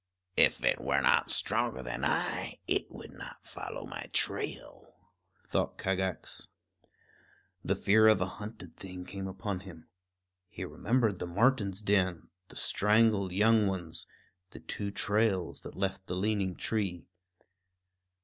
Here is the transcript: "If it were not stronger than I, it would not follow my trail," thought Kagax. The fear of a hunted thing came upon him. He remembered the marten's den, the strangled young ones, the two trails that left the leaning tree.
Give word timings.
"If 0.35 0.63
it 0.63 0.81
were 0.81 1.01
not 1.01 1.29
stronger 1.29 1.83
than 1.83 2.03
I, 2.03 2.57
it 2.67 2.89
would 2.91 3.11
not 3.13 3.45
follow 3.45 3.85
my 3.85 4.09
trail," 4.11 4.95
thought 5.47 5.77
Kagax. 5.77 6.47
The 7.63 7.75
fear 7.75 8.07
of 8.07 8.19
a 8.19 8.25
hunted 8.41 8.75
thing 8.75 9.05
came 9.05 9.27
upon 9.27 9.59
him. 9.59 9.89
He 10.49 10.65
remembered 10.65 11.19
the 11.19 11.27
marten's 11.27 11.83
den, 11.83 12.29
the 12.47 12.55
strangled 12.55 13.31
young 13.31 13.67
ones, 13.67 14.07
the 14.49 14.59
two 14.59 14.89
trails 14.89 15.61
that 15.61 15.77
left 15.77 16.07
the 16.07 16.15
leaning 16.15 16.55
tree. 16.55 17.05